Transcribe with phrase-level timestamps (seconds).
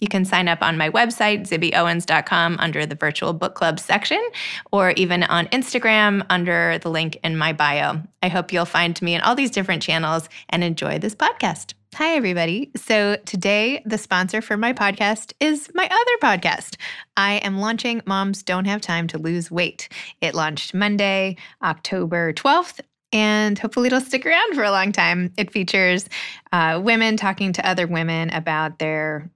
[0.00, 4.22] You can sign up on my website, zibbyowens.com, under the virtual book club section,
[4.70, 8.02] or even on Instagram under the link in my bio.
[8.22, 11.74] I hope you'll find me in all these different channels and enjoy this podcast.
[11.94, 12.70] Hi, everybody.
[12.76, 16.76] So, today, the sponsor for my podcast is my other podcast.
[17.16, 19.88] I am launching Moms Don't Have Time to Lose Weight.
[20.20, 25.32] It launched Monday, October 12th, and hopefully it'll stick around for a long time.
[25.36, 26.08] It features
[26.52, 29.30] uh, women talking to other women about their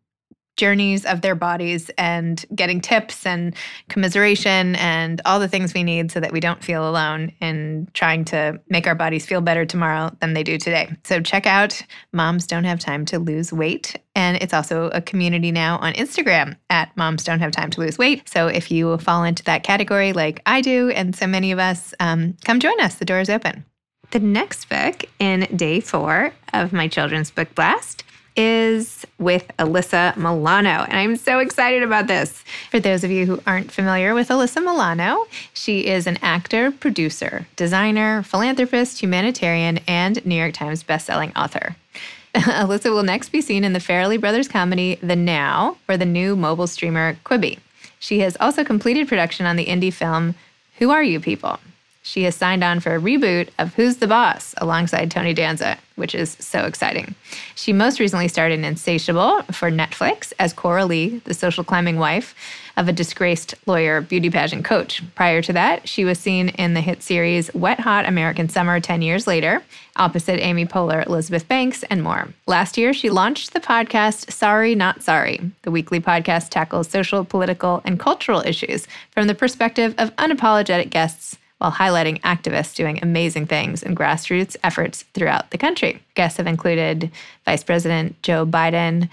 [0.63, 3.53] journeys of their bodies and getting tips and
[3.89, 8.25] commiseration and all the things we need so that we don't feel alone in trying
[8.25, 10.89] to make our bodies feel better tomorrow than they do today.
[11.03, 11.83] So check out
[12.13, 13.97] Moms Don't Have Time to Lose Weight.
[14.15, 17.99] And it's also a community now on Instagram at Moms Don't Have Time to Lose
[17.99, 18.29] Weight.
[18.29, 21.93] So if you fall into that category like I do and so many of us,
[21.99, 22.95] um, come join us.
[22.95, 23.65] The door is open.
[24.13, 28.05] The next book in day four of my children's book blast
[28.37, 30.85] is with Alyssa Milano.
[30.89, 32.43] And I'm so excited about this.
[32.71, 37.47] For those of you who aren't familiar with Alyssa Milano, she is an actor, producer,
[37.57, 41.77] designer, philanthropist, humanitarian, and New York Times bestselling author.
[42.35, 46.35] Alyssa will next be seen in the Farrelly Brothers comedy The Now for the new
[46.35, 47.59] mobile streamer Quibi.
[47.99, 50.35] She has also completed production on the indie film
[50.79, 51.61] Who Are You People?
[52.05, 56.17] She has signed on for a reboot of Who's the Boss alongside Tony Danza, which
[56.17, 57.15] is so exciting.
[57.55, 62.35] She most recently starred in Insatiable for Netflix as Coralee, the social climbing wife
[62.77, 65.01] of a disgraced lawyer beauty pageant coach.
[65.15, 69.01] Prior to that, she was seen in the hit series Wet Hot American Summer 10
[69.03, 69.63] years later,
[69.95, 72.29] opposite Amy Poehler, Elizabeth Banks, and more.
[72.49, 75.41] Last year, she launched the podcast Sorry Not Sorry.
[75.63, 81.37] The weekly podcast tackles social, political, and cultural issues from the perspective of unapologetic guests
[81.63, 86.03] while highlighting activists doing amazing things in grassroots efforts throughout the country.
[86.17, 87.09] Guests have included
[87.45, 89.09] Vice President Joe Biden,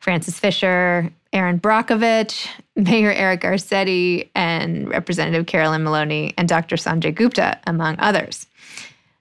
[0.00, 6.76] Frances Fisher, Erin Brockovich, Mayor Eric Garcetti, and Representative Carolyn Maloney, and Dr.
[6.76, 8.46] Sanjay Gupta, among others.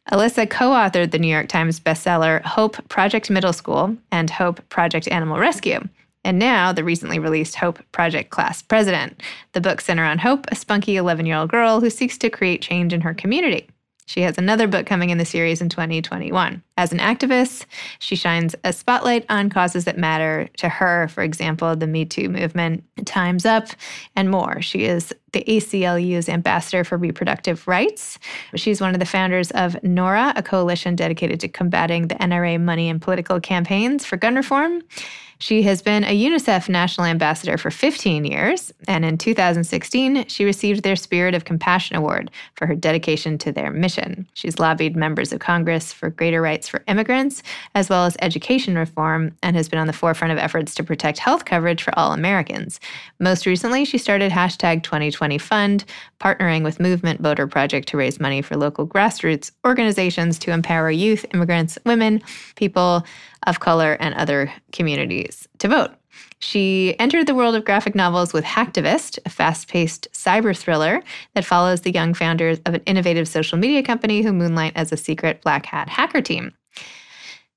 [0.10, 5.10] Alyssa co authored the New York Times bestseller Hope Project Middle School and Hope Project
[5.10, 5.82] Animal Rescue,
[6.24, 9.22] and now the recently released Hope Project Class President.
[9.54, 12.62] The book centers on Hope, a spunky 11 year old girl who seeks to create
[12.62, 13.68] change in her community.
[14.12, 16.62] She has another book coming in the series in 2021.
[16.78, 17.66] As an activist,
[18.00, 22.28] she shines a spotlight on causes that matter to her, for example, the Me Too
[22.28, 23.68] movement, Time's Up,
[24.14, 24.62] and more.
[24.62, 28.20] She is the ACLU's ambassador for reproductive rights.
[28.56, 32.90] She's one of the founders of NORA, a coalition dedicated to combating the NRA money
[32.90, 34.82] and political campaigns for gun reform.
[35.42, 40.84] She has been a UNICEF National Ambassador for 15 years, and in 2016, she received
[40.84, 44.28] their Spirit of Compassion Award for her dedication to their mission.
[44.36, 47.42] She's lobbied members of Congress for greater rights for immigrants,
[47.74, 51.18] as well as education reform, and has been on the forefront of efforts to protect
[51.18, 52.80] health coverage for all Americans.
[53.20, 55.86] Most recently, she started hashtag 2020 Fund,
[56.20, 61.26] partnering with Movement Voter Project to raise money for local grassroots organizations to empower youth,
[61.34, 62.22] immigrants, women,
[62.56, 63.04] people
[63.48, 65.92] of color, and other communities to vote.
[66.40, 71.04] She entered the world of graphic novels with Hacktivist, a fast paced cyber thriller
[71.36, 74.98] that follows the young founders of an innovative social media company who moonlight as a
[74.98, 76.52] secret black hat hacker team.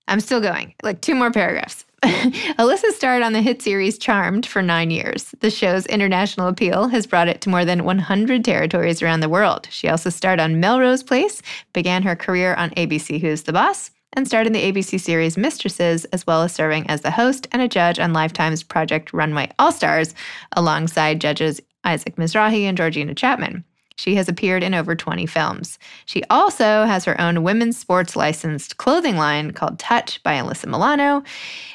[0.06, 1.86] I'm still going, like two more paragraphs.
[2.02, 5.34] Alyssa starred on the hit series Charmed for nine years.
[5.40, 9.66] The show's international appeal has brought it to more than 100 territories around the world.
[9.70, 11.40] She also starred on Melrose Place,
[11.72, 16.04] began her career on ABC Who's the Boss, and starred in the ABC series Mistresses,
[16.06, 19.72] as well as serving as the host and a judge on Lifetime's Project Runway All
[19.72, 20.14] Stars,
[20.52, 23.64] alongside judges Isaac Mizrahi and Georgina Chapman.
[23.96, 25.78] She has appeared in over 20 films.
[26.04, 31.22] She also has her own women's sports licensed clothing line called Touch by Alyssa Milano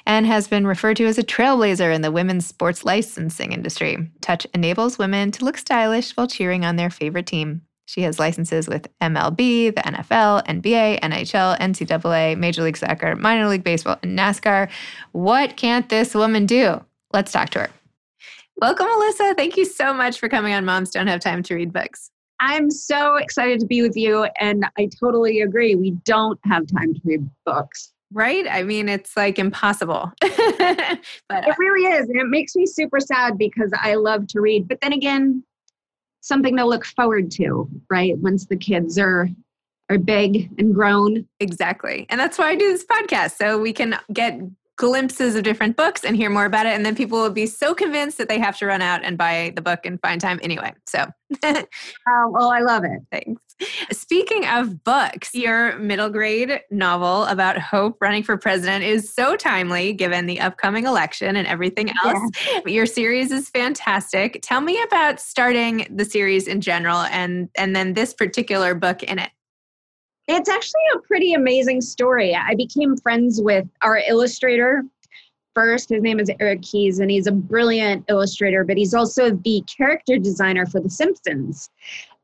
[0.05, 4.09] and has been referred to as a trailblazer in the women's sports licensing industry.
[4.21, 7.61] Touch enables women to look stylish while cheering on their favorite team.
[7.89, 13.63] She has licenses with MLB, the NFL, NBA, NHL, NCAA, Major League Soccer, Minor League
[13.63, 14.69] Baseball, and NASCAR.
[15.13, 16.85] What can't this woman do?
[17.13, 17.69] Let's talk to her.
[18.57, 19.35] Welcome, Alyssa.
[19.35, 22.11] Thank you so much for coming on Moms Don't Have Time to Read Books.
[22.39, 24.27] I'm so excited to be with you.
[24.39, 25.73] And I totally agree.
[25.73, 27.91] We don't have time to read books.
[28.11, 28.45] right?
[28.47, 30.11] I mean, it's like impossible.
[30.21, 32.07] but it really is.
[32.07, 34.67] And it makes me super sad because I love to read.
[34.67, 35.43] But then again,
[36.29, 38.17] something to look forward to, right?
[38.19, 39.27] Once the kids are
[39.89, 41.27] are big and grown.
[41.39, 42.05] Exactly.
[42.09, 43.37] And that's why I do this podcast.
[43.37, 44.39] So we can get
[44.77, 46.69] glimpses of different books and hear more about it.
[46.69, 49.51] And then people will be so convinced that they have to run out and buy
[49.55, 50.73] the book and find time anyway.
[50.85, 51.05] So,
[51.43, 53.01] oh, I love it.
[53.11, 53.41] Thanks.
[53.91, 59.93] Speaking of books, your middle grade novel about Hope running for president is so timely
[59.93, 62.19] given the upcoming election and everything else.
[62.47, 62.61] Yeah.
[62.65, 64.39] Your series is fantastic.
[64.41, 69.19] Tell me about starting the series in general and and then this particular book in
[69.19, 69.31] it.
[70.27, 72.35] It's actually a pretty amazing story.
[72.35, 74.83] I became friends with our illustrator
[75.55, 75.89] first.
[75.89, 80.17] His name is Eric Keyes, and he's a brilliant illustrator, but he's also the character
[80.17, 81.69] designer for The Simpsons.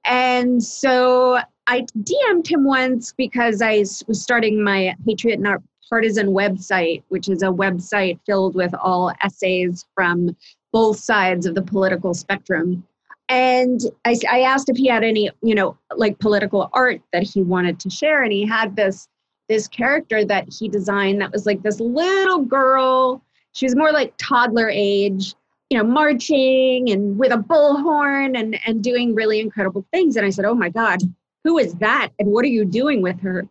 [0.05, 7.03] And so I DM'd him once because I was starting my Patriot Not Partisan website,
[7.09, 10.35] which is a website filled with all essays from
[10.71, 12.85] both sides of the political spectrum.
[13.29, 17.41] And I, I asked if he had any you know like political art that he
[17.41, 19.07] wanted to share and he had this
[19.49, 23.23] this character that he designed that was like this little girl.
[23.53, 25.33] She was more like toddler age
[25.69, 30.29] you know marching and with a bullhorn and and doing really incredible things and i
[30.29, 30.99] said oh my god
[31.43, 33.47] who is that and what are you doing with her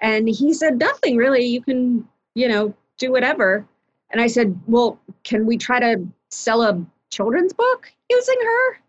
[0.00, 3.66] and he said nothing really you can you know do whatever
[4.10, 8.80] and i said well can we try to sell a children's book using her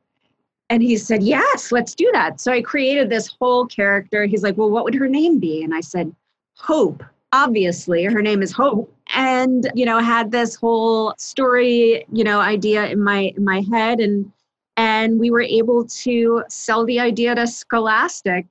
[0.69, 2.42] and he said, Yes, let's do that.
[2.42, 4.25] So I created this whole character.
[4.25, 5.63] He's like, Well, what would her name be?
[5.63, 6.13] And I said,
[6.57, 7.03] Hope.
[7.33, 8.94] Obviously, her name is Hope.
[9.13, 14.00] And, you know, had this whole story, you know, idea in my in my head.
[14.00, 14.31] And
[14.77, 18.45] and we were able to sell the idea to Scholastic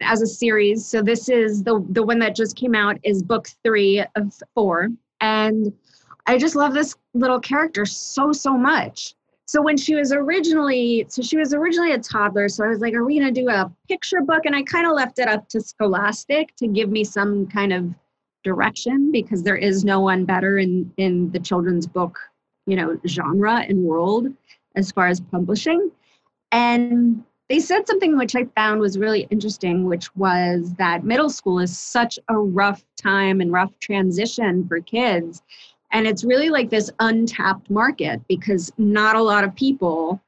[0.00, 0.84] as a series.
[0.84, 4.88] So this is the the one that just came out is book three of four.
[5.20, 5.72] And
[6.26, 9.14] I just love this little character so, so much
[9.46, 12.92] so when she was originally so she was originally a toddler so i was like
[12.94, 15.48] are we going to do a picture book and i kind of left it up
[15.48, 17.94] to scholastic to give me some kind of
[18.46, 22.16] direction because there is no one better in in the children's book
[22.66, 24.28] you know genre and world
[24.76, 25.90] as far as publishing.
[26.52, 31.58] And they said something which i found was really interesting which was that middle school
[31.58, 35.42] is such a rough time and rough transition for kids.
[35.92, 40.20] And it's really like this untapped market because not a lot of people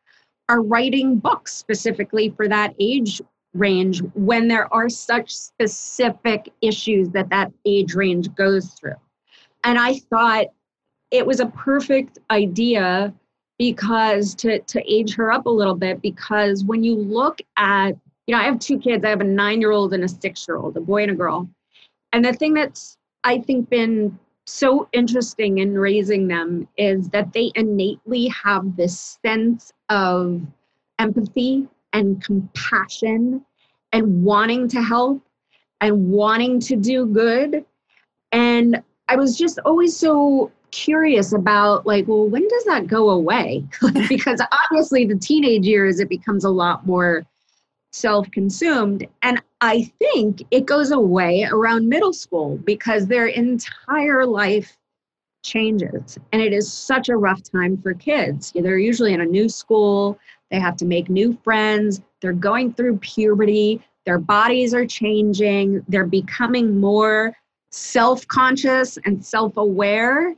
[0.48, 3.20] are writing books specifically for that age
[3.58, 8.96] range when there are such specific issues that that age range goes through.
[9.64, 10.46] And I thought
[11.10, 13.12] it was a perfect idea
[13.58, 17.90] because to, to age her up a little bit, because when you look at,
[18.26, 20.46] you know, I have two kids, I have a nine year old and a six
[20.46, 21.48] year old, a boy and a girl.
[22.12, 27.52] And the thing that's, I think, been so interesting in raising them is that they
[27.54, 30.40] innately have this sense of
[30.98, 33.44] empathy and compassion
[33.92, 35.22] and wanting to help
[35.80, 37.64] and wanting to do good.
[38.32, 43.64] And I was just always so curious about like, well, when does that go away?
[44.08, 47.26] because obviously the teenage years it becomes a lot more
[47.92, 49.06] self-consumed.
[49.22, 54.76] And I think it goes away around middle school because their entire life
[55.42, 56.18] changes.
[56.32, 58.52] And it is such a rough time for kids.
[58.54, 60.18] They're usually in a new school,
[60.50, 66.06] they have to make new friends, they're going through puberty, their bodies are changing, they're
[66.06, 67.36] becoming more
[67.70, 70.34] self conscious and self aware.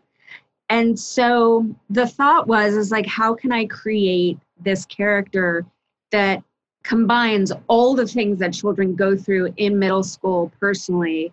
[0.70, 5.64] And so the thought was, is like, how can I create this character
[6.10, 6.42] that
[6.82, 11.32] combines all the things that children go through in middle school personally,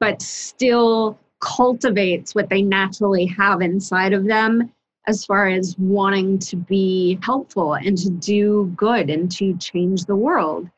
[0.00, 4.72] but still cultivates what they naturally have inside of them
[5.06, 10.16] as far as wanting to be helpful and to do good and to change the
[10.16, 10.68] world.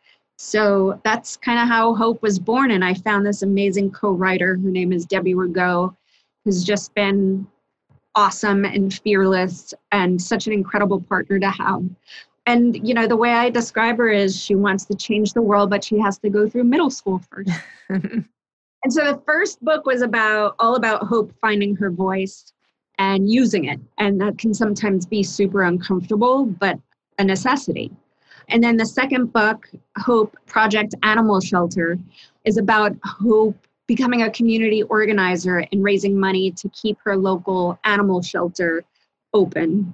[0.43, 2.71] So that's kind of how Hope was born.
[2.71, 4.57] And I found this amazing co writer.
[4.57, 5.95] Her name is Debbie Rigaud,
[6.45, 7.47] who's just been
[8.15, 11.85] awesome and fearless and such an incredible partner to have
[12.47, 15.71] and you know the way i describe her is she wants to change the world
[15.71, 17.51] but she has to go through middle school first
[17.89, 18.27] and
[18.89, 22.53] so the first book was about all about hope finding her voice
[22.99, 26.81] and using it and that can sometimes be super uncomfortable but
[27.19, 27.93] a necessity
[28.51, 31.99] and then the second book hope project animal shelter
[32.45, 38.23] is about hope becoming a community organizer and raising money to keep her local animal
[38.23, 38.85] shelter
[39.35, 39.93] open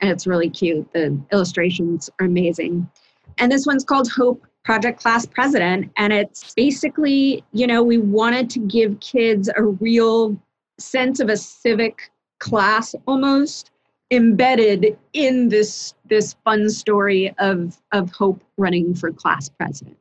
[0.00, 0.86] and it's really cute.
[0.92, 2.88] The illustrations are amazing.
[3.38, 5.90] And this one's called Hope Project Class President.
[5.96, 10.38] And it's basically, you know, we wanted to give kids a real
[10.78, 13.70] sense of a civic class almost
[14.10, 19.96] embedded in this this fun story of of hope running for class president.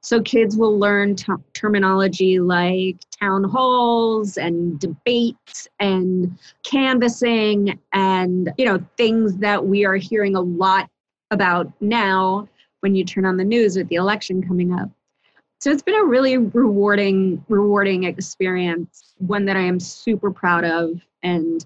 [0.00, 8.66] So kids will learn t- terminology like town halls and debates and canvassing and you
[8.66, 10.90] know things that we are hearing a lot
[11.30, 12.48] about now
[12.80, 14.90] when you turn on the news with the election coming up.
[15.60, 21.00] So it's been a really rewarding rewarding experience one that i am super proud of
[21.22, 21.64] and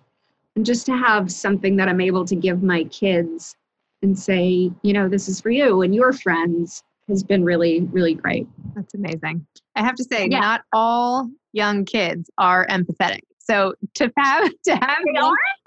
[0.59, 3.55] and just to have something that I'm able to give my kids
[4.03, 8.15] and say, you know, this is for you and your friends has been really, really
[8.15, 8.49] great.
[8.75, 9.47] That's amazing.
[9.77, 10.41] I have to say, yeah.
[10.41, 13.21] not all young kids are empathetic.
[13.39, 15.17] So to have to have me,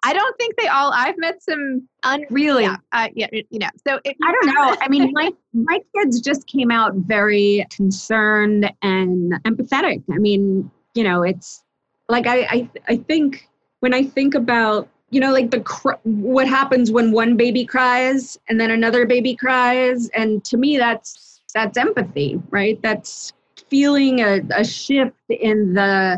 [0.03, 0.91] I don't think they all.
[0.93, 3.69] I've met some un, really, yeah, uh, yeah, you know.
[3.88, 4.75] So I don't know.
[4.81, 10.03] I mean, my my kids just came out very concerned and empathetic.
[10.12, 11.63] I mean, you know, it's
[12.10, 13.48] like I I, I think
[13.81, 18.39] when I think about you know like the cr- what happens when one baby cries
[18.47, 23.33] and then another baby cries and to me that's that's empathy right that's
[23.69, 26.17] feeling a, a shift in the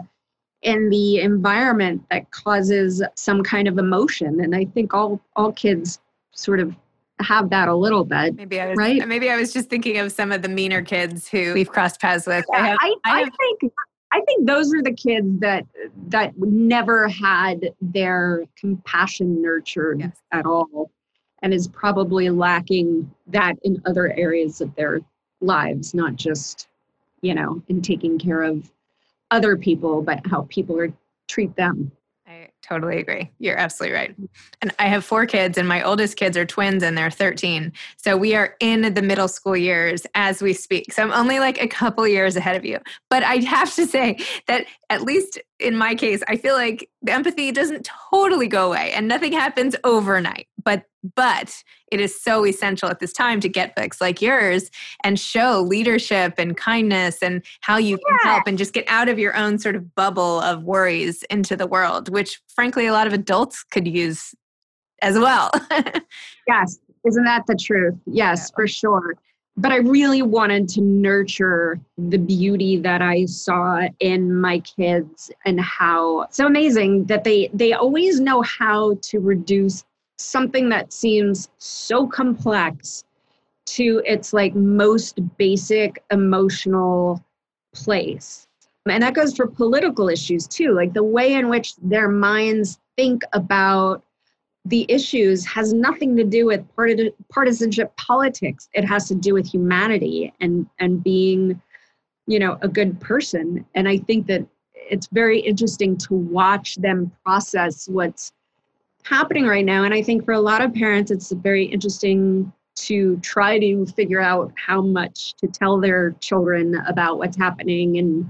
[0.61, 5.99] in the environment that causes some kind of emotion and i think all all kids
[6.35, 6.75] sort of
[7.19, 8.35] have that a little bit.
[8.35, 9.07] Maybe I was right.
[9.07, 12.27] Maybe I was just thinking of some of the meaner kids who we've crossed paths
[12.27, 12.43] with.
[12.51, 13.73] Yeah, I, have, I, I, have, I, think
[14.13, 15.65] I think those are the kids that
[16.09, 20.21] that never had their compassion nurtured yes.
[20.31, 20.91] at all
[21.41, 25.01] and is probably lacking that in other areas of their
[25.41, 26.67] lives, not just,
[27.21, 28.71] you know, in taking care of
[29.31, 30.93] other people, but how people are
[31.27, 31.91] treat them.
[32.63, 33.29] Totally agree.
[33.39, 34.15] You're absolutely right.
[34.61, 37.73] And I have four kids, and my oldest kids are twins and they're 13.
[37.97, 40.93] So we are in the middle school years as we speak.
[40.93, 42.79] So I'm only like a couple years ahead of you.
[43.09, 44.17] But I have to say
[44.47, 48.91] that at least in my case, I feel like the empathy doesn't totally go away
[48.93, 50.47] and nothing happens overnight.
[50.63, 50.83] But
[51.15, 54.71] but it is so essential at this time to get books like yours
[55.03, 58.17] and show leadership and kindness and how you yeah.
[58.17, 61.55] can help and just get out of your own sort of bubble of worries into
[61.55, 64.33] the world, which frankly a lot of adults could use
[65.01, 65.51] as well.
[66.47, 67.95] yes, isn't that the truth?
[68.05, 68.55] Yes, yeah.
[68.55, 69.15] for sure
[69.55, 75.59] but I really wanted to nurture the beauty that I saw in my kids and
[75.59, 79.85] how so amazing that they they always know how to reduce
[80.17, 83.03] something that seems so complex
[83.65, 87.23] to its like most basic emotional
[87.73, 88.47] place.
[88.89, 93.23] And that goes for political issues too, like the way in which their minds think
[93.33, 94.03] about
[94.65, 96.65] the issues has nothing to do with
[97.29, 98.69] partisanship politics.
[98.73, 101.61] It has to do with humanity and and being,
[102.27, 103.65] you know, a good person.
[103.75, 108.31] And I think that it's very interesting to watch them process what's
[109.03, 109.83] happening right now.
[109.83, 114.21] And I think for a lot of parents, it's very interesting to try to figure
[114.21, 118.29] out how much to tell their children about what's happening and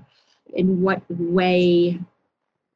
[0.54, 2.00] in what way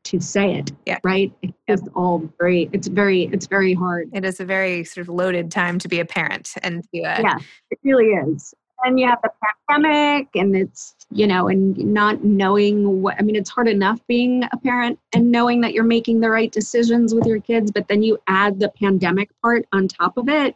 [0.10, 1.00] to say it yeah.
[1.04, 1.32] right?
[1.68, 4.10] It's all very it's very it's very hard.
[4.14, 7.22] It is a very sort of loaded time to be a parent and to, uh,
[7.22, 7.38] yeah
[7.72, 8.54] it really is.
[8.84, 9.32] And you have the
[9.68, 14.44] pandemic and it's you know and not knowing what i mean it's hard enough being
[14.52, 18.04] a parent and knowing that you're making the right decisions with your kids but then
[18.04, 20.56] you add the pandemic part on top of it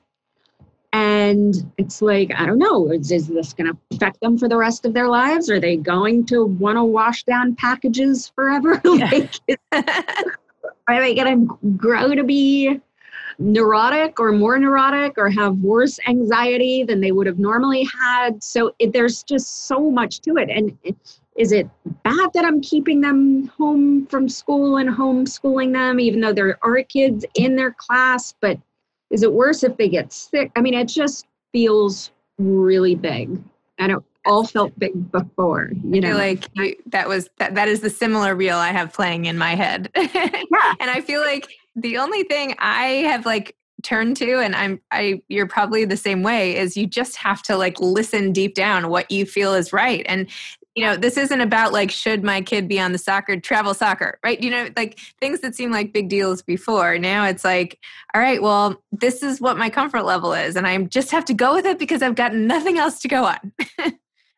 [0.94, 4.58] and it's like, I don't know, is, is this going to affect them for the
[4.58, 5.50] rest of their lives?
[5.50, 8.82] Are they going to want to wash down packages forever?
[8.84, 9.40] like,
[9.72, 12.82] are they going to grow to be
[13.40, 18.44] neurotic or more neurotic or have worse anxiety than they would have normally had?
[18.44, 20.50] So it, there's just so much to it.
[20.50, 20.98] And it,
[21.38, 21.70] is it
[22.04, 26.84] bad that I'm keeping them home from school and homeschooling them, even though there are
[26.84, 28.34] kids in their class?
[28.42, 28.60] But
[29.12, 30.52] is it worse if they get sick?
[30.56, 33.40] I mean, it just feels really big.
[33.78, 36.16] And it all felt big before, you know.
[36.16, 39.56] like you, that was that that is the similar reel I have playing in my
[39.56, 39.90] head.
[39.96, 40.74] yeah.
[40.80, 45.22] and I feel like the only thing I have like turned to and I'm I
[45.28, 49.10] you're probably the same way is you just have to like listen deep down what
[49.10, 50.06] you feel is right.
[50.08, 50.30] And
[50.76, 54.20] you know, this isn't about like, should my kid be on the soccer, travel soccer,
[54.24, 54.42] right?
[54.42, 56.98] You know, like things that seem like big deals before.
[56.98, 57.78] Now it's like,
[58.14, 60.56] all right, well, this is what my comfort level is.
[60.56, 63.26] And I just have to go with it because I've got nothing else to go
[63.26, 63.52] on.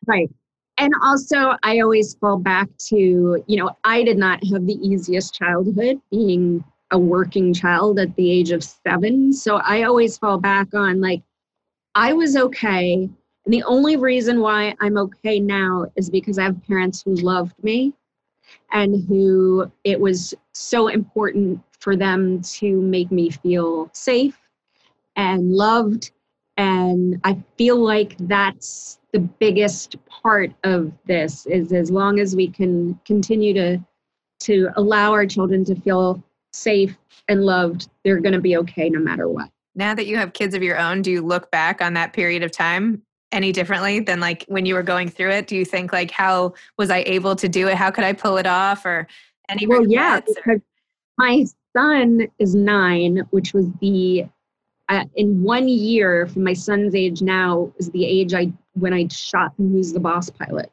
[0.06, 0.28] right.
[0.76, 5.34] And also, I always fall back to, you know, I did not have the easiest
[5.34, 9.32] childhood being a working child at the age of seven.
[9.32, 11.22] So I always fall back on like,
[11.94, 13.08] I was okay.
[13.44, 17.62] And the only reason why I'm okay now is because I have parents who loved
[17.62, 17.92] me
[18.72, 24.38] and who it was so important for them to make me feel safe
[25.16, 26.12] and loved.
[26.56, 32.48] And I feel like that's the biggest part of this is as long as we
[32.48, 33.78] can continue to
[34.40, 36.22] to allow our children to feel
[36.52, 36.96] safe
[37.28, 39.48] and loved, they're going to be okay no matter what.
[39.74, 42.42] Now that you have kids of your own, do you look back on that period
[42.42, 43.02] of time
[43.34, 45.46] any differently than like when you were going through it?
[45.46, 47.74] Do you think like how was I able to do it?
[47.74, 49.06] How could I pull it off or
[49.48, 50.20] any Well, yeah,
[51.18, 51.44] my
[51.76, 54.26] son is 9, which was the
[54.88, 59.08] uh, in one year from my son's age now is the age I when I
[59.08, 60.70] shot Who's the Boss pilot.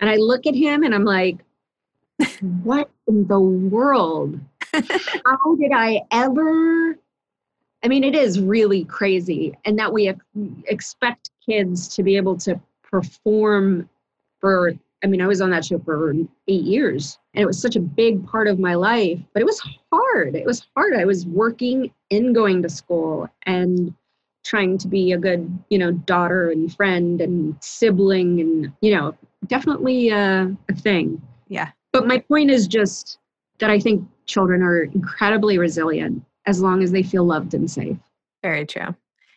[0.00, 1.38] And I look at him and I'm like,
[2.62, 4.40] what in the world?
[4.72, 6.98] How did I ever
[7.84, 10.10] I mean, it is really crazy, and that we
[10.66, 13.88] expect kids to be able to perform
[14.40, 14.72] for.
[15.02, 16.14] I mean, I was on that show for
[16.48, 19.60] eight years, and it was such a big part of my life, but it was
[19.92, 20.34] hard.
[20.34, 20.94] It was hard.
[20.94, 23.94] I was working and going to school and
[24.44, 29.14] trying to be a good, you know, daughter and friend and sibling, and, you know,
[29.46, 31.20] definitely a, a thing.
[31.48, 31.70] Yeah.
[31.92, 33.18] But my point is just
[33.58, 37.96] that I think children are incredibly resilient as long as they feel loved and safe.
[38.42, 38.94] Very true.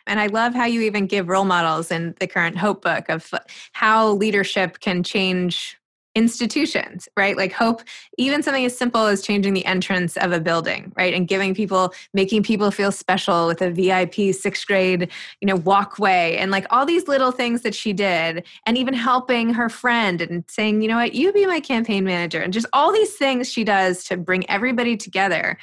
[0.07, 3.33] And I love how you even give role models in the current Hope book of
[3.73, 5.77] how leadership can change
[6.17, 7.37] institutions, right?
[7.37, 7.83] Like Hope,
[8.17, 11.13] even something as simple as changing the entrance of a building, right?
[11.13, 15.11] And giving people, making people feel special with a VIP sixth grade,
[15.41, 18.43] you know, walkway and like all these little things that she did.
[18.65, 22.41] And even helping her friend and saying, you know what, you be my campaign manager.
[22.41, 25.57] And just all these things she does to bring everybody together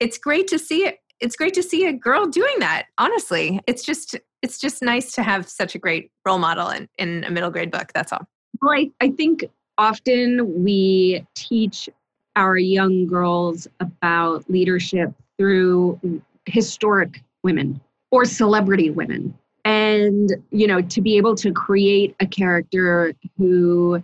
[0.00, 3.60] it's great to see it it's great to see a girl doing that honestly.
[3.66, 7.30] It's just it's just nice to have such a great role model in, in a
[7.30, 8.26] middle grade book that's all.
[8.60, 9.44] Well I, I think
[9.78, 11.88] often we teach
[12.36, 16.00] our young girls about leadership through
[16.46, 19.36] historic women or celebrity women.
[19.66, 24.02] And you know to be able to create a character who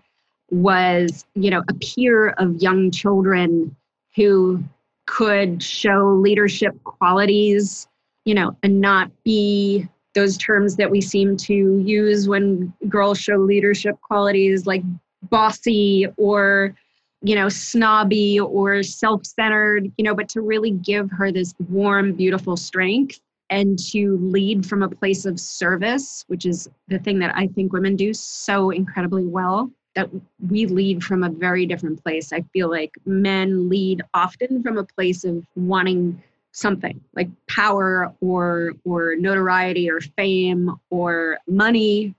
[0.50, 3.74] was you know a peer of young children
[4.14, 4.62] who
[5.06, 7.88] could show leadership qualities,
[8.24, 13.36] you know, and not be those terms that we seem to use when girls show
[13.36, 14.82] leadership qualities like
[15.30, 16.74] bossy or
[17.22, 22.56] you know snobby or self-centered you know but to really give her this warm beautiful
[22.56, 27.46] strength and to lead from a place of service which is the thing that i
[27.48, 30.10] think women do so incredibly well that
[30.48, 32.32] we lead from a very different place.
[32.32, 38.72] I feel like men lead often from a place of wanting something like power or
[38.84, 42.14] or notoriety or fame or money.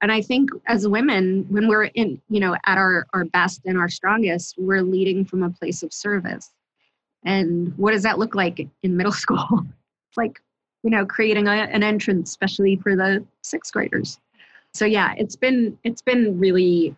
[0.00, 3.76] And i think as women when we're in you know at our our best and
[3.76, 6.52] our strongest we're leading from a place of service.
[7.24, 9.66] And what does that look like in middle school?
[10.16, 10.40] Like
[10.82, 14.18] you know creating a, an entrance especially for the sixth graders.
[14.72, 16.96] So yeah it's been it's been really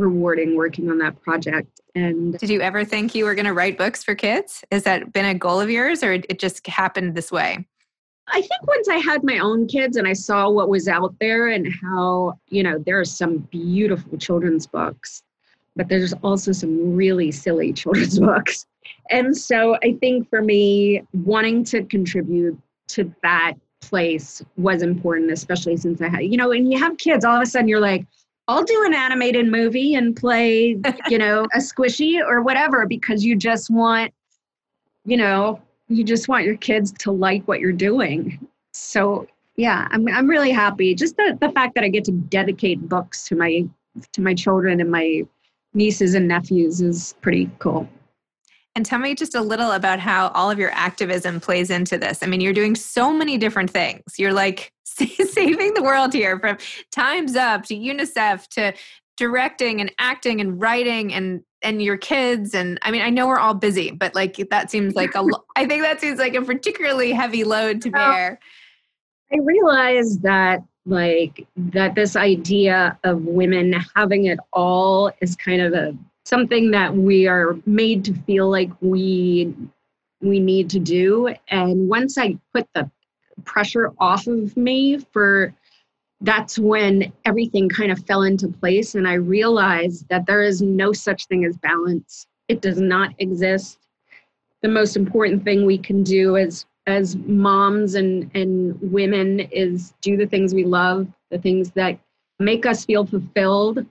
[0.00, 1.80] rewarding working on that project.
[1.94, 4.64] And did you ever think you were going to write books for kids?
[4.70, 7.66] Has that been a goal of yours or it just happened this way?
[8.32, 11.48] I think once I had my own kids and I saw what was out there
[11.48, 15.22] and how, you know, there are some beautiful children's books,
[15.74, 18.66] but there's also some really silly children's books.
[19.10, 22.58] And so I think for me, wanting to contribute
[22.88, 27.24] to that place was important, especially since I had, you know, and you have kids,
[27.24, 28.06] all of a sudden you're like,
[28.50, 30.76] I'll do an animated movie and play,
[31.08, 34.12] you know, a squishy or whatever because you just want,
[35.04, 38.44] you know, you just want your kids to like what you're doing.
[38.72, 40.94] So yeah, I'm I'm really happy.
[40.94, 43.66] Just the, the fact that I get to dedicate books to my
[44.12, 45.22] to my children and my
[45.74, 47.88] nieces and nephews is pretty cool.
[48.76, 52.22] And tell me just a little about how all of your activism plays into this.
[52.22, 54.18] I mean, you're doing so many different things.
[54.18, 54.72] You're like
[55.30, 56.56] saving the world here from
[56.90, 58.72] Time's Up to UNICEF to
[59.16, 63.38] directing and acting and writing and and your kids and I mean I know we're
[63.38, 67.12] all busy but like that seems like a I think that seems like a particularly
[67.12, 68.38] heavy load to bear.
[69.32, 75.74] I realize that like that this idea of women having it all is kind of
[75.74, 79.54] a something that we are made to feel like we
[80.22, 82.90] we need to do and once i put the
[83.44, 85.54] pressure off of me for
[86.22, 90.92] that's when everything kind of fell into place and i realized that there is no
[90.92, 92.26] such thing as balance.
[92.48, 93.78] It does not exist.
[94.62, 100.16] The most important thing we can do as as moms and and women is do
[100.16, 101.98] the things we love the things that
[102.38, 103.86] make us feel fulfilled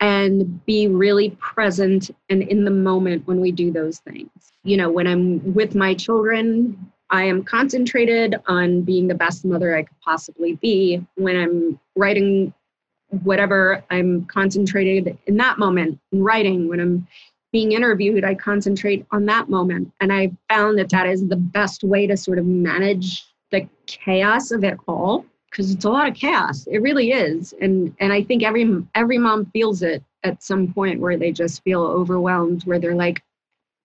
[0.00, 4.30] and be really present and in the moment when we do those things.
[4.62, 9.76] You know when i'm with my children i am concentrated on being the best mother
[9.76, 12.52] i could possibly be when i'm writing
[13.22, 17.06] whatever i'm concentrated in that moment in writing when i'm
[17.56, 19.90] being interviewed, I concentrate on that moment.
[20.02, 24.50] And I found that that is the best way to sort of manage the chaos
[24.50, 26.66] of it all because it's a lot of chaos.
[26.66, 27.54] It really is.
[27.62, 31.62] And and I think every every mom feels it at some point where they just
[31.62, 33.22] feel overwhelmed, where they're like,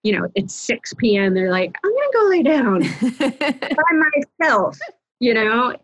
[0.03, 1.33] you know, it's 6 p.m.
[1.33, 2.81] They're like, I'm go lay down
[3.19, 4.77] by myself,
[5.19, 5.75] you know,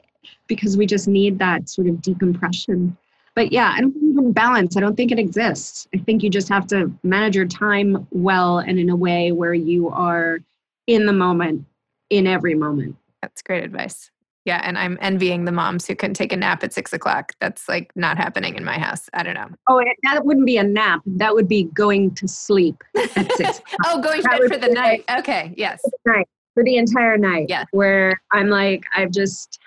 [0.47, 2.97] because we just need that sort of decompression
[3.37, 4.75] but yeah, I don't even balance.
[4.75, 5.87] I don't think it exists.
[5.93, 9.53] I think you just have to manage your time well and in a way where
[9.53, 10.39] you are
[10.87, 11.63] in the moment,
[12.09, 12.95] in every moment.
[13.21, 14.09] That's great advice.
[14.47, 17.33] Yeah, and I'm envying the moms who can take a nap at six o'clock.
[17.41, 19.09] That's like not happening in my house.
[19.13, 19.49] I don't know.
[19.67, 21.01] Oh, that wouldn't be a nap.
[21.05, 23.61] That would be going to sleep at six.
[23.85, 25.03] oh, going to bed for the night.
[25.19, 25.81] Okay, yes.
[26.05, 27.47] Night for the entire night.
[27.49, 27.65] Yeah.
[27.71, 29.59] Where I'm like, I've just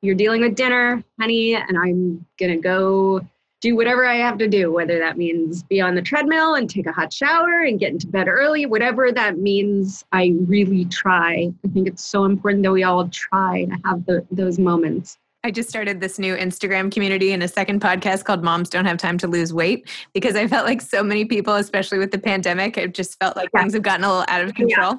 [0.00, 3.20] you're dealing with dinner, honey, and I'm going to go
[3.62, 6.86] do whatever I have to do, whether that means be on the treadmill and take
[6.86, 11.52] a hot shower and get into bed early, whatever that means, I really try.
[11.64, 15.16] I think it's so important that we all try to have the, those moments.
[15.44, 18.98] I just started this new Instagram community and a second podcast called Moms Don't Have
[18.98, 22.76] Time to Lose Weight because I felt like so many people, especially with the pandemic,
[22.76, 23.60] it just felt like yeah.
[23.60, 24.92] things have gotten a little out of control.
[24.92, 24.98] Yeah.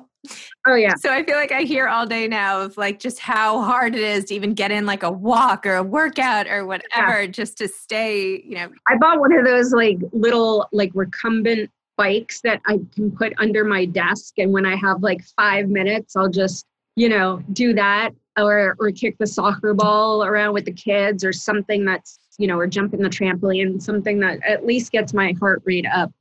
[0.65, 0.95] Oh yeah.
[0.95, 4.01] So I feel like I hear all day now of like just how hard it
[4.01, 7.27] is to even get in like a walk or a workout or whatever yeah.
[7.27, 8.69] just to stay, you know.
[8.87, 13.65] I bought one of those like little like recumbent bikes that I can put under
[13.65, 18.11] my desk and when I have like 5 minutes I'll just, you know, do that
[18.37, 22.57] or or kick the soccer ball around with the kids or something that's, you know,
[22.57, 26.11] or jump in the trampoline, something that at least gets my heart rate up.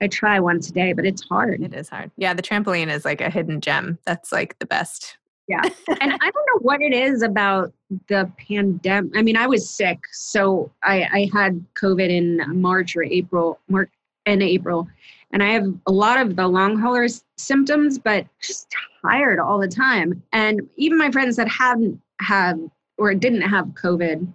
[0.00, 1.62] I try once a day, but it's hard.
[1.62, 2.10] It is hard.
[2.16, 3.98] Yeah, the trampoline is like a hidden gem.
[4.04, 5.16] That's like the best.
[5.48, 5.62] Yeah.
[6.00, 7.72] and I don't know what it is about
[8.08, 9.12] the pandemic.
[9.16, 9.98] I mean, I was sick.
[10.12, 13.90] So I, I had COVID in March or April, March
[14.26, 14.86] and April.
[15.32, 19.68] And I have a lot of the long haulers symptoms, but just tired all the
[19.68, 20.22] time.
[20.32, 24.32] And even my friends that hadn't had or didn't have COVID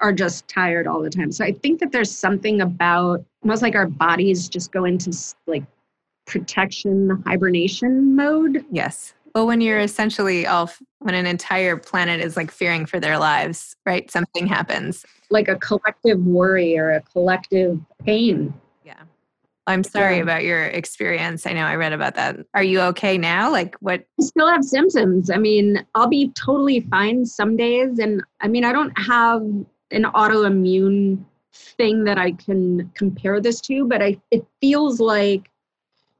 [0.00, 1.32] are just tired all the time.
[1.32, 5.64] So I think that there's something about almost like our bodies just go into like
[6.26, 8.64] protection hibernation mode.
[8.70, 9.14] Yes.
[9.34, 13.76] Well, when you're essentially all, when an entire planet is like fearing for their lives,
[13.84, 14.10] right?
[14.10, 15.04] Something happens.
[15.30, 18.54] Like a collective worry or a collective pain.
[18.84, 19.02] Yeah.
[19.66, 20.22] I'm sorry yeah.
[20.22, 21.46] about your experience.
[21.46, 22.38] I know I read about that.
[22.54, 23.50] Are you okay now?
[23.50, 24.06] Like what?
[24.18, 25.30] I still have symptoms.
[25.30, 27.98] I mean, I'll be totally fine some days.
[27.98, 29.42] And I mean, I don't have
[29.90, 35.50] an autoimmune thing that I can compare this to, but I it feels like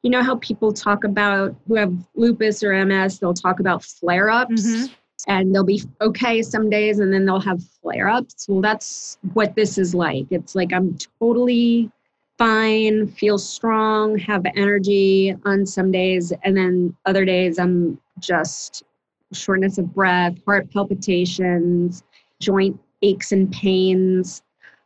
[0.03, 4.67] you know how people talk about who have lupus or MS, they'll talk about flare-ups
[4.67, 4.93] mm-hmm.
[5.27, 8.47] and they'll be okay some days and then they'll have flare-ups.
[8.49, 10.27] Well, that's what this is like.
[10.31, 11.91] It's like I'm totally
[12.39, 18.85] fine, feel strong, have energy on some days and then other days I'm just
[19.33, 22.05] shortness of breath, heart palpitations,
[22.41, 24.43] joint aches and pains.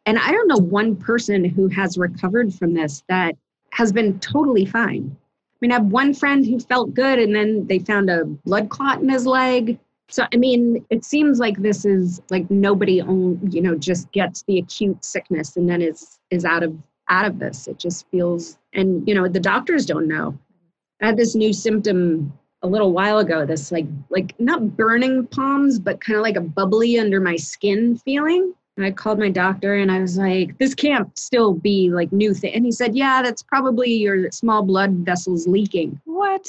[0.06, 3.36] And I don't know one person who has recovered from this that
[3.72, 5.16] has been totally fine.
[5.16, 8.70] I mean, I have one friend who felt good and then they found a blood
[8.70, 9.78] clot in his leg.
[10.08, 14.42] So, I mean, it seems like this is like nobody, own, you know, just gets
[14.44, 16.76] the acute sickness and then is is out of
[17.08, 17.68] out of this.
[17.68, 20.36] It just feels, and you know, the doctors don't know.
[21.02, 25.78] I had this new symptom a little while ago this like like not burning palms
[25.78, 28.54] but kind of like a bubbly under my skin feeling.
[28.76, 32.32] And i called my doctor and i was like this can't still be like new
[32.32, 36.00] thing and he said yeah that's probably your small blood vessels leaking.
[36.04, 36.48] What?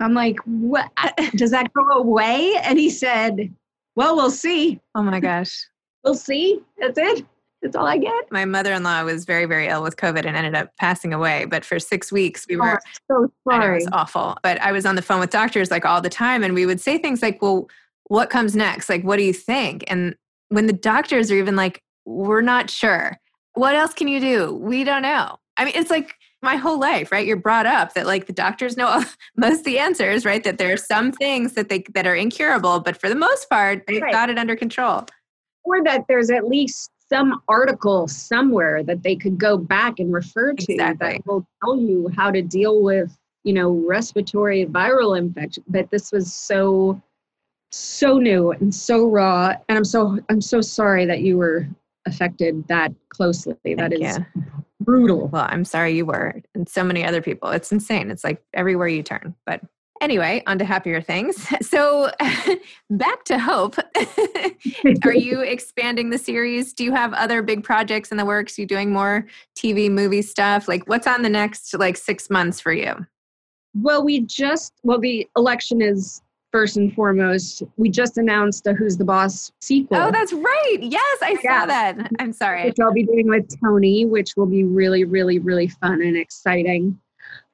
[0.00, 0.90] I'm like what?
[1.36, 2.54] Does that go away?
[2.62, 3.52] And he said
[3.94, 4.80] well we'll see.
[4.94, 5.66] Oh my gosh.
[6.04, 6.60] We'll see.
[6.80, 7.24] That's it
[7.62, 8.30] that's all I get.
[8.30, 11.44] My mother in law was very, very ill with COVID and ended up passing away.
[11.44, 13.76] But for six weeks, we oh, were oh, so sorry.
[13.76, 14.36] it was awful.
[14.42, 16.80] But I was on the phone with doctors like all the time, and we would
[16.80, 17.68] say things like, Well,
[18.08, 18.88] what comes next?
[18.88, 19.84] Like, what do you think?
[19.86, 20.16] And
[20.48, 23.18] when the doctors are even like, We're not sure.
[23.54, 24.54] What else can you do?
[24.54, 25.38] We don't know.
[25.56, 27.26] I mean, it's like my whole life, right?
[27.26, 29.04] You're brought up that like the doctors know
[29.36, 30.42] most of the answers, right?
[30.42, 33.84] That there are some things that they that are incurable, but for the most part,
[33.86, 34.12] they've right.
[34.12, 35.06] got it under control.
[35.64, 40.52] Or that there's at least some article somewhere that they could go back and refer
[40.52, 41.08] to exactly.
[41.08, 46.12] that will tell you how to deal with you know respiratory viral infection but this
[46.12, 47.00] was so
[47.72, 49.54] so new and so raw.
[49.68, 51.66] And I'm so I'm so sorry that you were
[52.06, 53.56] affected that closely.
[53.64, 54.44] Thank that is you.
[54.80, 55.28] brutal.
[55.28, 57.50] Well, I'm sorry you were, and so many other people.
[57.50, 58.10] It's insane.
[58.10, 59.34] It's like everywhere you turn.
[59.46, 59.62] But
[60.00, 61.46] anyway, on to happier things.
[61.62, 62.10] So
[62.90, 63.76] back to hope.
[65.04, 66.74] Are you expanding the series?
[66.74, 68.58] Do you have other big projects in the works?
[68.58, 69.26] Are you doing more
[69.56, 70.68] TV movie stuff?
[70.68, 73.06] Like what's on the next like six months for you?
[73.74, 76.20] Well, we just well, the election is
[76.52, 77.62] first and foremost.
[77.76, 79.96] We just announced a Who's the Boss sequel.
[79.96, 80.78] Oh, that's right.
[80.80, 81.60] Yes, I yeah.
[81.60, 82.10] saw that.
[82.18, 82.66] I'm sorry.
[82.66, 87.00] Which I'll be doing with Tony, which will be really, really, really fun and exciting.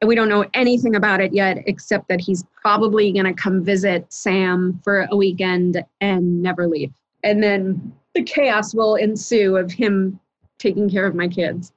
[0.05, 4.13] We don't know anything about it yet, except that he's probably going to come visit
[4.13, 6.93] Sam for a weekend and never leave.
[7.25, 10.19] And then the chaos will ensue of him
[10.59, 11.73] taking care of my kids.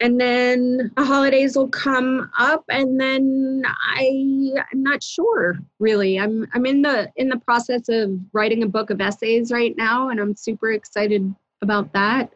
[0.00, 6.18] And then the holidays will come up and then i i'm not sure really.
[6.18, 10.10] I'm i'm in the in the process of writing a book of essays right now
[10.10, 12.30] and i'm super excited about that.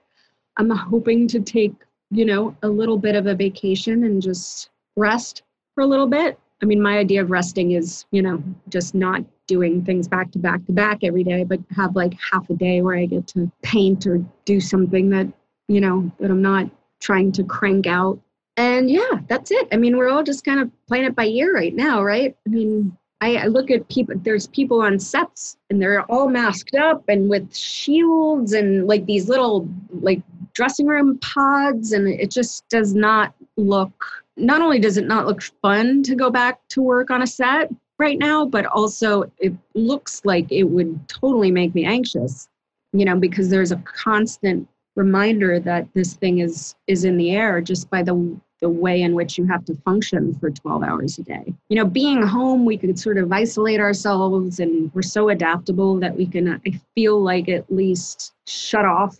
[0.57, 1.75] I'm hoping to take
[2.11, 5.43] you know a little bit of a vacation and just rest
[5.75, 9.23] for a little bit i mean my idea of resting is you know just not
[9.47, 12.83] doing things back to back to back every day but have like half a day
[12.83, 15.27] where i get to paint or do something that
[15.69, 18.21] you know that i'm not trying to crank out.
[18.57, 19.69] And yeah, that's it.
[19.73, 22.37] I mean, we're all just kind of playing it by ear right now, right?
[22.47, 26.75] I mean, I, I look at people, there's people on sets and they're all masked
[26.75, 30.23] up and with shields and like these little like
[30.55, 31.93] dressing room pods.
[31.93, 36.31] And it just does not look, not only does it not look fun to go
[36.31, 41.09] back to work on a set right now, but also it looks like it would
[41.09, 42.49] totally make me anxious,
[42.93, 47.61] you know, because there's a constant reminder that this thing is is in the air
[47.61, 51.23] just by the the way in which you have to function for 12 hours a
[51.23, 51.55] day.
[51.69, 56.15] You know, being home, we could sort of isolate ourselves and we're so adaptable that
[56.15, 59.19] we can, I feel like, at least shut off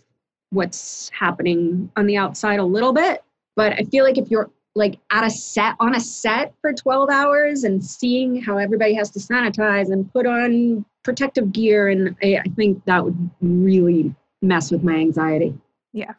[0.51, 3.23] what's happening on the outside a little bit.
[3.55, 7.09] But I feel like if you're like at a set on a set for 12
[7.09, 12.37] hours and seeing how everybody has to sanitize and put on protective gear, and I,
[12.37, 15.53] I think that would really mess with my anxiety.
[15.93, 16.13] Yeah,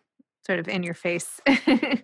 [0.47, 1.41] sort of in your face.
[1.47, 1.97] yeah,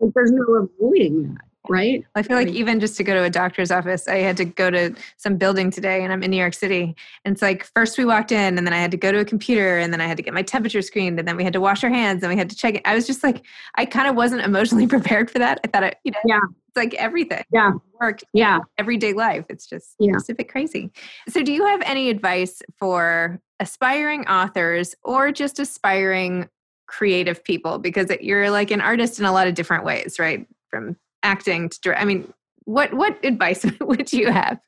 [0.00, 2.04] like there's no avoiding that, right?
[2.14, 4.70] I feel like even just to go to a doctor's office, I had to go
[4.70, 6.94] to some building today and I'm in New York City.
[7.24, 9.24] And it's like first we walked in and then I had to go to a
[9.24, 11.60] computer and then I had to get my temperature screened and then we had to
[11.60, 12.82] wash our hands and we had to check it.
[12.84, 13.44] I was just like,
[13.76, 15.60] I kind of wasn't emotionally prepared for that.
[15.64, 16.40] I thought, it, you know, yeah.
[16.68, 17.44] it's like everything.
[17.52, 17.72] Yeah.
[18.00, 18.20] Work.
[18.32, 18.58] Yeah.
[18.78, 19.46] Everyday life.
[19.48, 20.12] It's just, yeah.
[20.14, 20.90] it's a bit crazy.
[21.28, 26.48] So do you have any advice for aspiring authors or just aspiring
[26.86, 30.96] creative people because you're like an artist in a lot of different ways right from
[31.24, 32.32] acting to direct i mean
[32.64, 34.58] what what advice would you have?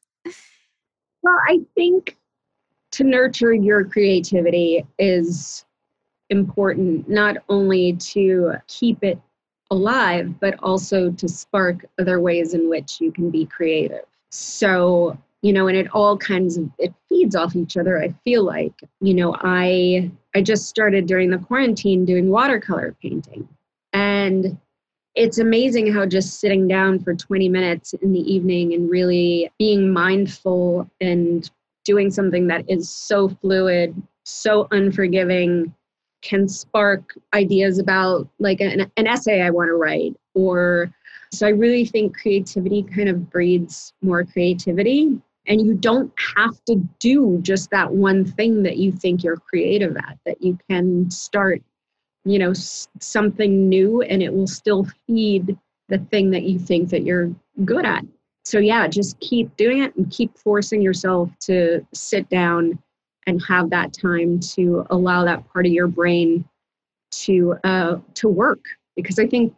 [1.22, 2.16] Well i think
[2.92, 5.64] to nurture your creativity is
[6.30, 9.20] important not only to keep it
[9.70, 14.04] alive but also to spark other ways in which you can be creative.
[14.30, 18.44] So you know and it all kinds of it feeds off each other i feel
[18.44, 18.74] like.
[19.00, 23.48] You know i i just started during the quarantine doing watercolor painting.
[23.92, 24.58] And
[25.16, 29.90] it's amazing how just sitting down for 20 minutes in the evening and really being
[29.90, 31.50] mindful and
[31.84, 35.72] doing something that is so fluid so unforgiving
[36.22, 40.92] can spark ideas about like an, an essay i want to write or
[41.32, 45.20] so I really think creativity kind of breeds more creativity.
[45.48, 49.96] And you don't have to do just that one thing that you think you're creative
[49.96, 51.62] at, that you can start,
[52.26, 55.56] you know, something new and it will still feed
[55.88, 57.30] the thing that you think that you're
[57.64, 58.04] good at.
[58.44, 62.78] So yeah, just keep doing it and keep forcing yourself to sit down
[63.26, 66.44] and have that time to allow that part of your brain
[67.12, 68.64] to uh, to work
[68.96, 69.54] because I think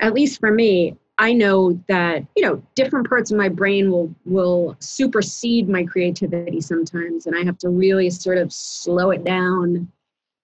[0.00, 4.14] at least for me, I know that you know different parts of my brain will
[4.24, 9.90] will supersede my creativity sometimes, and I have to really sort of slow it down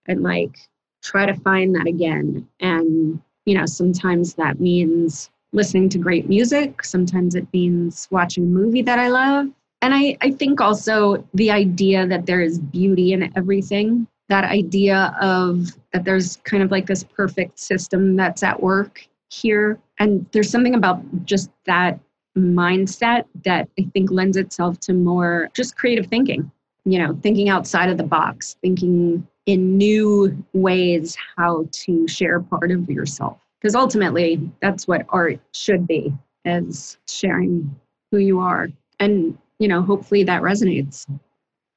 [0.06, 0.58] and like
[1.02, 2.48] try to find that again.
[2.60, 6.84] And you know, sometimes that means listening to great music.
[6.84, 9.48] Sometimes it means watching a movie that I love.
[9.80, 15.16] And I, I think also the idea that there is beauty in everything, that idea
[15.20, 19.78] of that there's kind of like this perfect system that's at work here.
[19.98, 21.98] And there's something about just that
[22.36, 26.50] mindset that I think lends itself to more just creative thinking,
[26.84, 32.70] you know, thinking outside of the box, thinking in new ways how to share part
[32.70, 33.38] of yourself.
[33.58, 36.12] Because ultimately, that's what art should be,
[36.44, 37.74] as sharing
[38.12, 38.68] who you are.
[39.00, 41.06] And, you know, hopefully that resonates.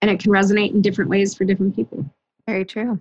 [0.02, 2.06] and it can resonate in different ways for different people.
[2.46, 3.00] Very true.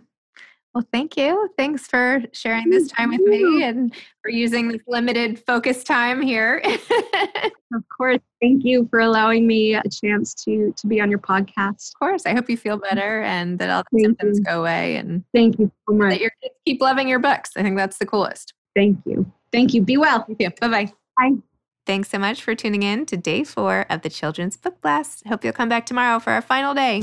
[0.74, 1.50] Well, thank you.
[1.58, 6.62] Thanks for sharing this time with me and for using this limited focus time here.
[7.74, 8.20] of course.
[8.40, 11.90] Thank you for allowing me a chance to to be on your podcast.
[11.90, 12.24] Of course.
[12.24, 12.82] I hope you feel mm.
[12.82, 14.44] better and that all the thank symptoms you.
[14.44, 16.10] go away and thank you so much.
[16.10, 17.50] That your kids keep loving your books.
[17.56, 18.54] I think that's the coolest.
[18.76, 19.30] Thank you.
[19.52, 19.82] Thank you.
[19.82, 20.24] Be well.
[20.24, 20.50] Thank you.
[20.60, 20.92] Bye-bye.
[21.18, 21.36] Bye.
[21.84, 25.26] Thanks so much for tuning in to day four of the Children's Book Blast.
[25.26, 27.02] Hope you'll come back tomorrow for our final day.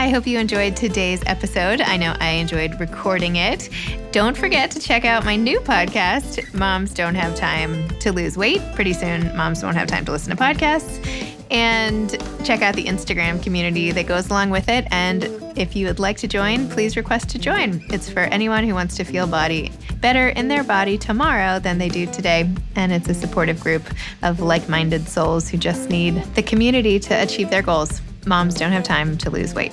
[0.00, 1.82] I hope you enjoyed today's episode.
[1.82, 3.68] I know I enjoyed recording it.
[4.12, 8.62] Don't forget to check out my new podcast, Moms Don't Have Time to Lose Weight.
[8.74, 11.06] Pretty soon, moms won't have time to listen to podcasts.
[11.50, 12.12] And
[12.46, 14.86] check out the Instagram community that goes along with it.
[14.90, 17.84] And if you would like to join, please request to join.
[17.90, 21.90] It's for anyone who wants to feel body better in their body tomorrow than they
[21.90, 22.50] do today.
[22.74, 23.82] And it's a supportive group
[24.22, 28.00] of like minded souls who just need the community to achieve their goals.
[28.26, 29.72] Moms don't have time to lose weight.